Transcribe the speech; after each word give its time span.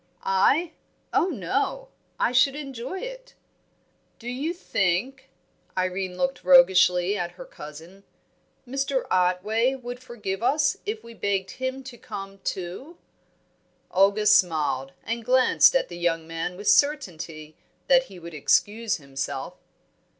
"I? 0.23 0.71
Oh, 1.13 1.27
no! 1.27 1.89
I 2.19 2.31
should 2.31 2.55
enjoy 2.55 3.01
it." 3.01 3.35
"Do 4.17 4.27
you 4.27 4.51
think" 4.51 5.29
Irene 5.77 6.17
looked 6.17 6.43
roguishly 6.43 7.15
at 7.15 7.33
her 7.33 7.45
cousin 7.45 8.03
"Mr. 8.67 9.05
Otway 9.11 9.75
would 9.75 9.99
forgive 9.99 10.41
us 10.41 10.77
if 10.87 11.03
we 11.03 11.13
begged 11.13 11.51
him 11.51 11.83
to 11.83 11.99
come, 11.99 12.39
too?" 12.39 12.97
Olga 13.91 14.25
smiled, 14.25 14.93
and 15.03 15.23
glanced 15.23 15.75
at 15.75 15.87
the 15.87 15.97
young 15.99 16.25
man 16.27 16.57
with 16.57 16.67
certainty 16.67 17.55
that 17.87 18.05
he 18.05 18.17
would 18.17 18.33
excuse 18.33 18.97
himself. 18.97 19.53